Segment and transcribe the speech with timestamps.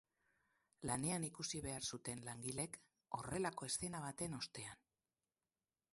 [0.89, 2.81] Lanean ikusi behar zuten langileek
[3.19, 4.85] horrelako eszena baten ostean.